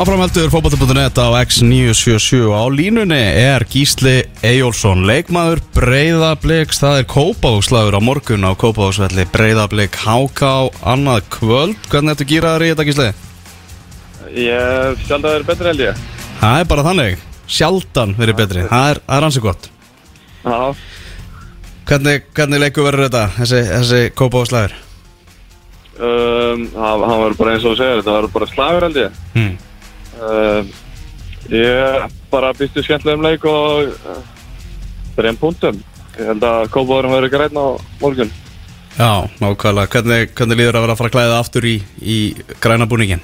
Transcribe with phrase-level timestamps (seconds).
[0.00, 6.80] Áframheldur fókbalta.net á X977 á línunni er Gísli Eyjólfsson leikmaður Breiðabliks.
[6.80, 12.72] Það er Kópavókslagur á morgun á Kópavóksvelli Breiðablik Háká annað kvöld, hvernig ertu gýraður í
[12.72, 13.10] þetta Gísli?
[14.40, 16.02] Ég sjálf að það er betra held ég.
[16.40, 17.22] Það er bara þannig,
[17.60, 18.66] sjaldan verið betri.
[18.72, 19.70] Það er, það er hansi gott.
[20.46, 20.58] Já,
[21.90, 24.78] Hvernig, hvernig leiku verður þetta, þessi, þessi Kópavókslagur?
[26.00, 29.18] um, hann var bara eins og þú segir, þetta var bara slagur held ég.
[29.34, 29.58] Hmm.
[30.20, 30.70] Um,
[31.50, 34.20] Ég bara býstu skemmtilegum leik og uh,
[35.16, 35.80] þreim punktum.
[36.18, 37.66] Ég held að kópáðurum verður græn á
[38.02, 38.30] morgun.
[38.98, 39.10] Já,
[39.40, 42.18] nákvæmlega, hvernig, hvernig líður að vera að fara að klæða aftur í, í
[42.60, 43.22] græna búningin?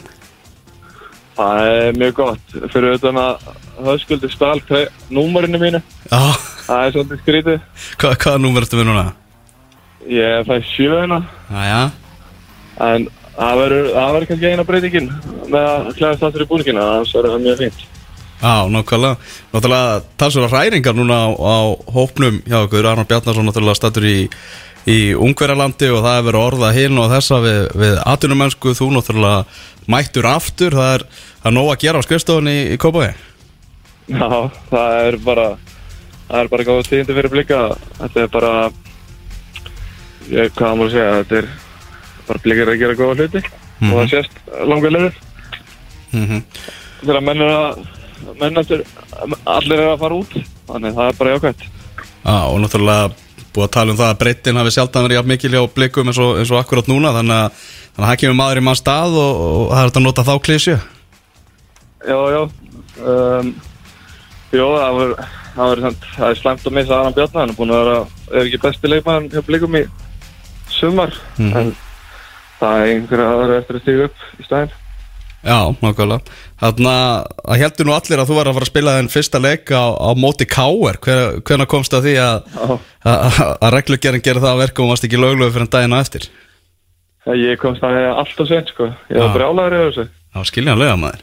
[1.36, 2.58] Það er mjög gott.
[2.72, 3.48] Fyrir auðvitað að
[3.86, 4.60] höfskuldi stál
[5.12, 5.82] númurinu mínu.
[6.08, 6.22] Já,
[6.66, 7.58] Það er svolítið skrítið.
[8.00, 9.04] Hvað, hvaða númer ertu við núna?
[10.10, 11.18] Ég fæ sjöuna.
[11.52, 11.82] Jæja,
[12.86, 13.06] en
[13.36, 15.10] það verður það kannski eina breytingin
[15.52, 17.84] með að klæðast aftur í búningina þannig að það er mjög fínt
[18.36, 19.16] Já, nákvæmlega.
[19.48, 21.56] Náttúrulega talsverða hræringar núna á, á
[21.88, 22.84] hópnum hjá okkur.
[22.84, 24.26] Arnar Bjarnarsson náttúrulega stattur í,
[24.92, 28.74] í Ungverjalandi og það er verið orða hinn og þessa við, við atvinnumensku.
[28.76, 29.40] Þú náttúrulega
[29.88, 30.76] mættur aftur.
[30.76, 31.06] Það er,
[31.40, 33.08] það er nóg að gera á skrifstofunni í, í Kópaví.
[34.12, 34.28] Já,
[34.68, 35.48] það er bara
[36.26, 37.60] það er bara góð tíðindi fyrir blika
[38.00, 38.52] þetta er bara
[40.30, 41.48] ég, hvað maður að segja, þetta er
[42.28, 45.22] bara blikar að gera góða hluti og það sést langar leður
[46.16, 46.42] Mm
[46.96, 47.80] þegar menn er að
[48.40, 48.82] menn eftir,
[49.44, 51.64] allir er að fara út þannig það er bara jákvæmt
[52.26, 53.10] Já, og náttúrulega
[53.54, 56.18] búið að tala um það að breytin hafi sjaldan verið jafn mikil hjá blikum eins
[56.20, 57.12] og, eins og akkurat núna.
[57.14, 57.60] Þannig að,
[57.94, 60.24] þannig að það kemur maður í mann stað og, og það er þetta að nota
[60.26, 60.76] þá klísju.
[62.06, 62.42] Já, já.
[62.96, 63.54] Um,
[64.56, 65.14] Jó, það var
[65.56, 67.96] það var samt, það er slæmt að missa Aran Bjarnar hann er búin að vera,
[68.32, 69.82] er ekki besti leikmann hjá blikum í
[70.72, 71.72] sumar en
[72.60, 74.74] það er einhverja aðra eftir að stíga upp í stæðin
[75.46, 76.32] Já, nákvæmlega.
[76.58, 76.88] Þannig
[77.46, 79.84] að heldur nú allir að þú var að fara að spila þenn fyrsta leik á,
[79.94, 80.96] á móti K.R.
[81.04, 82.48] Hver, hvernig komst það því að,
[83.06, 83.44] Já.
[83.76, 86.26] reglugerinn gerir það að verka og varst ekki löglegu fyrir en daginn á eftir?
[87.36, 89.34] Ég komst það alltaf sent sko Ég var Já.
[89.36, 91.22] brjálæður yfir þessu Það var skiljanlega maður.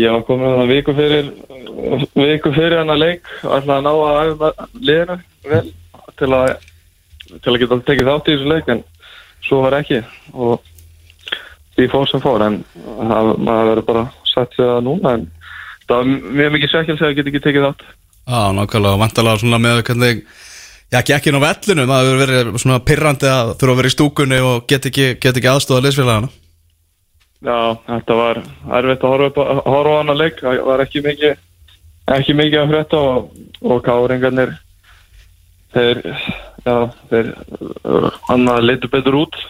[0.00, 1.30] Ég var komin þannig viku fyrir
[2.14, 5.16] viku fyrir hann að leik og ætlaði að ná að liðinu
[5.50, 5.62] vel
[6.20, 6.48] til að
[7.30, 8.82] til að geta tekið þátt í þessu leik en
[9.46, 10.02] svo var ekki
[10.34, 10.60] og
[11.76, 15.26] því fór sem fór en það, maður verður bara sett sig að núna en
[15.86, 17.88] það var mjög mikið svekkjálsið að geta ekki tekið þátt
[18.30, 20.20] Já, nákvæmlega, vantalega svona með hvernig,
[20.92, 23.94] já, ekki inn á vellinu, það hefur verið svona pirrandi að þurfa að vera í
[23.94, 26.30] stúkunni og get ekki, get ekki aðstóða liðsfélagana.
[27.40, 27.56] Já,
[27.88, 28.42] þetta var
[28.78, 31.38] erfitt að horfa, horfa á hann að leik það var ekki mikið
[32.10, 33.30] ekki mikið að frétta og,
[33.64, 34.54] og káringarnir
[35.74, 36.02] þeir
[36.64, 36.76] já,
[37.10, 37.32] þeir
[38.28, 39.40] hann að leitu betur út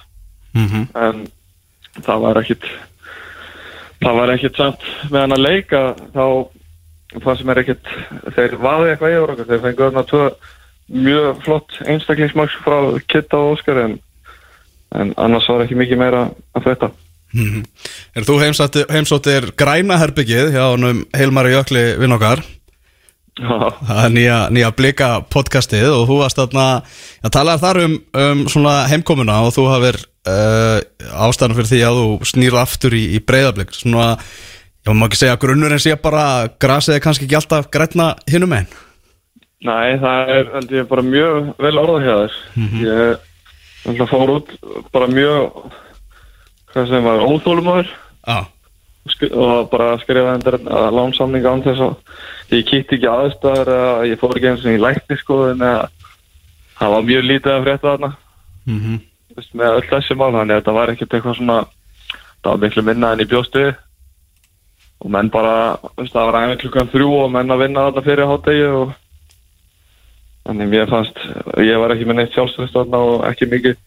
[0.51, 1.27] Mm en
[2.03, 2.65] það var ekkit
[4.01, 5.83] það var ekkit samt með hann að leika
[6.15, 6.25] þá
[7.19, 7.93] það sem er ekkit
[8.37, 10.25] þeir vaði eitthvað yfir okkur þeir fengu þarna tvö
[11.07, 13.97] mjög flott einstaklingsmaks frá Kitta og Óskar en,
[14.95, 16.91] en annars var ekki mikið meira að frétta
[17.35, 17.65] -hmm.
[18.15, 18.41] Er þú
[18.91, 22.43] heimsóttir, græna herbyggið hjá honum Heilmari Jökli vinn okkar?
[23.39, 26.67] Það er nýja, nýja blika podcastið og þú varst þarna,
[27.25, 29.99] ég talaði þar um, um svona heimkomuna og þú hafir
[30.29, 30.79] uh,
[31.29, 34.13] ástæðan fyrir því að þú snýrð aftur í, í breyðablik svona,
[34.85, 36.25] ég má ekki segja að grunnurinn sé bara
[36.61, 38.71] grasið er kannski ekki alltaf græna hinum einn
[39.61, 42.37] Nei, það er ég bara mjög vel orðað hjá þér.
[42.81, 43.27] Ég
[43.85, 44.55] held að fór út
[44.95, 45.67] bara mjög,
[46.73, 48.39] hvað sem var, óþólumöður Já,
[49.31, 54.21] og bara skrifa endur að lánsamning án þess að ég kýtti ekki aðstæður að ég
[54.21, 55.87] fór ekki eins og í lækniskoðun eða
[56.81, 58.13] það var mjög lítið að frétta þarna.
[58.67, 58.99] Mm
[59.37, 61.59] veist, með öll þessi mál, þannig að þetta var ekkert eitthvað svona,
[62.41, 63.69] það var miklu minna en í bjóstu.
[65.01, 65.55] Og menn bara,
[65.97, 68.91] það var aðeins klukkan þrjú og menn að vinna þetta fyrir hátegi og
[70.45, 71.23] þannig mér fannst,
[71.65, 73.79] ég var ekki með neitt sjálfstöðst þarna og ekki mikið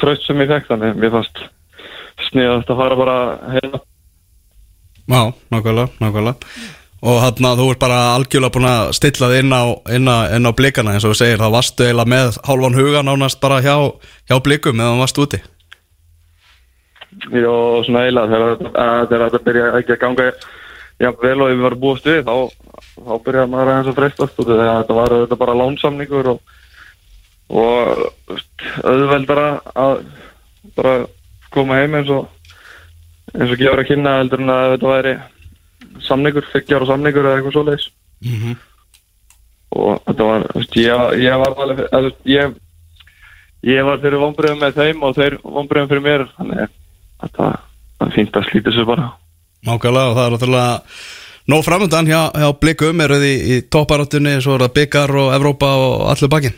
[0.00, 1.44] tröst sem ég fekk, þannig mér fannst
[2.30, 3.16] sniðast að fara bara
[3.54, 3.82] heima.
[5.10, 6.52] Já, nákvæmlega, nákvæmlega.
[7.00, 9.62] Og hann að þú ert bara algjörlega búin að stilla þig inn á,
[9.96, 13.02] inn á, inn á blikana eins og þú segir, þá varstu eiginlega með hálfan huga
[13.06, 13.74] nánast bara hjá,
[14.28, 15.40] hjá blikum meðan þú varst úti.
[17.32, 17.54] Jó,
[17.86, 18.28] svona eiginlega,
[19.08, 20.26] þegar þetta- byrja ekki að ganga
[21.00, 22.36] jafn vel og við varum búist við, þá,
[23.00, 26.40] þá byrjaði maður aðeins að freistast út þegar þetta var þetta bara lánsamningur og,
[27.48, 28.04] og
[28.84, 30.04] auðveldara að
[30.76, 30.94] bara
[31.50, 32.28] koma heim eins og
[33.34, 35.14] eins og gefur að kynna heldur en að þetta væri
[36.06, 37.86] samningur, og samningur eða eitthvað svoleiðis.
[38.20, 38.56] Mm -hmm.
[39.70, 40.46] og þetta var,
[40.76, 42.58] ég, ég var alveg, ég
[43.66, 46.62] ég var fyrir vonbröðum með þeim og þeir vonbröðum fyrir mér þannig
[47.20, 47.56] að
[48.00, 49.10] var fínt að slíta sér bara.
[49.66, 50.80] Nákvæmlega og það er náttúrulega
[51.52, 55.32] nóg framöndan hjá, hjá blikum eru þið í, í topparáttunni svo er það byggar og
[55.36, 56.56] Evrópa og allur bakinn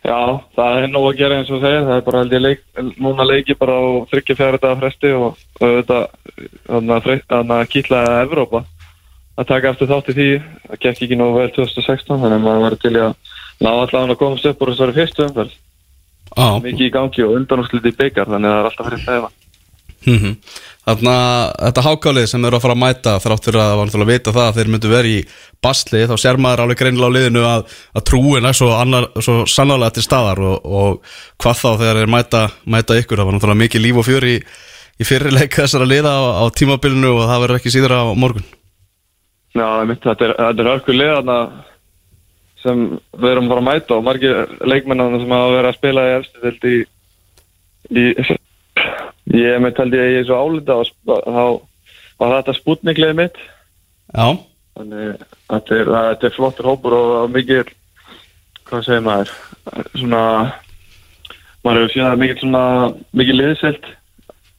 [0.00, 2.42] Já, það er nóg að gera eins og þú segir, það er bara held ég
[2.44, 2.60] leik,
[3.04, 6.06] núna leiki bara á þryggja fjara dagar fresti og auðvitað
[7.28, 8.62] þannig að, Evrópa
[9.40, 10.28] að taka eftir þátt í því,
[10.68, 13.12] það gekk ekki nógu vel 2016, þannig að maður verður til að
[13.60, 15.54] ná allavega að komast upp úr þessari fyrstu umferð,
[16.30, 19.39] Já, mikið í gangi og undanúsliti í byggar, þannig að það er alltaf fyrir það
[20.06, 20.36] mm
[20.90, 24.04] Þannig að þetta hákálið sem eru að fara að mæta þrátt fyrir að það var
[24.04, 25.20] að vita það að þeir myndu verið í
[25.62, 28.70] basli þá sér maður alveg greinilega á liðinu að, að trúin er svo,
[29.20, 33.22] svo sannarlega til staðar og, og hvað þá þegar þeir mæta, mæta ykkur.
[33.22, 37.22] Það var mikið líf og fjör í, í fyrirleik þessara liða á, á tímabilinu og
[37.28, 38.48] það verður ekki síður á morgun.
[39.54, 41.40] Já, einmitt, þetta er, er hörku liðana
[42.64, 42.86] sem
[43.16, 46.08] við erum bara að mæta og margir leikmennana sem hafa verið að spila
[46.70, 46.80] í
[47.90, 48.04] í
[49.36, 51.44] ég held ég að ég er svo álita og þá
[52.20, 53.38] var þetta spútniklið mitt.
[54.10, 54.26] Já,
[54.78, 55.22] þannig að
[55.54, 55.92] þetta er,
[56.26, 57.70] er flottur hópur og, mikið
[58.70, 59.32] hvað segir maður?
[59.94, 60.24] Svona
[61.64, 62.64] maður hefur séð að mikið svona
[63.20, 63.88] mikið liðselt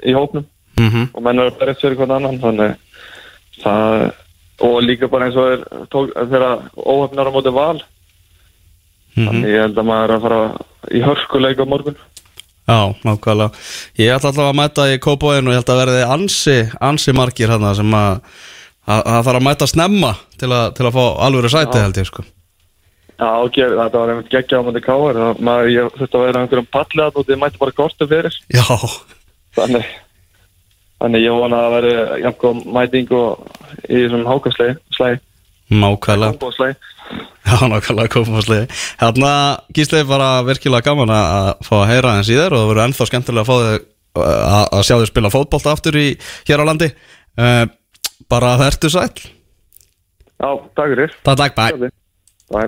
[0.01, 0.47] í hópnum.
[0.79, 2.71] Mm og menn eru að berjast fyrir hvern annan þannig
[3.62, 4.12] það
[4.62, 7.81] og líka bara eins og er tók, þegar óhefnar á móti val.
[9.15, 10.41] Þannig ég held að maður er að fara
[10.95, 11.97] í hörskuleik á morgun
[12.69, 13.50] Já, nákvæmlega.
[13.98, 17.50] Ég ætla alltaf að mæta í Kópavóin og ég held að verði ansi, ansi margir
[17.50, 18.22] hann sem að
[18.88, 21.98] að- að það þarf að mæta snemma til að, til að fá alvöru sæti held
[22.02, 22.24] ég sko.
[23.22, 26.69] Já, ok, þetta var einmitt geggja á móti káar maður, ég þurfti að vera einhverjum
[26.74, 28.34] palli að þið mætti bara kortu fyrir.
[28.50, 28.66] Já,
[29.57, 29.86] þannig
[31.02, 31.90] þannig ég vona að
[32.24, 33.46] jafnkvæm mæting og
[33.90, 35.19] í þessum hákastlegi slægi,
[35.69, 36.75] nákvæmlega
[37.42, 38.68] Já, nákvæmlega Kópavónsliði
[39.02, 39.31] Hérna,
[39.75, 42.86] Gísli, bara virkilega gaman að að fá að heyra eins í þér og það verður
[42.86, 43.88] ennþá skemmtilega að fá þig
[44.22, 46.08] að, að sjá þig spila fótbolta aftur í,
[46.50, 46.90] hér á landi.
[47.40, 47.66] Uh,
[48.31, 49.24] Bara vertu sæll.
[50.42, 51.12] Já, takk fyrir.
[51.24, 51.90] Takk, takk, bæ
[52.52, 52.68] Bye.